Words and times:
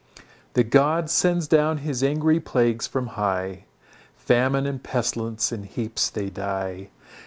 The 0.53 0.63
God 0.63 1.11
sends 1.11 1.47
down 1.47 1.77
his 1.77 2.03
angry 2.03 2.39
plagues 2.39 2.87
from 2.87 3.05
high, 3.05 3.65
Famine 4.15 4.65
and 4.65 4.81
pestilence 4.83 5.51
in 5.51 5.61
heaps 5.61 6.09
they 6.09 6.31
die. 6.31 6.89